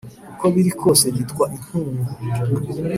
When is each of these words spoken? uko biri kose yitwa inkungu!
uko 0.31 0.45
biri 0.53 0.71
kose 0.81 1.05
yitwa 1.15 1.45
inkungu! 1.55 2.03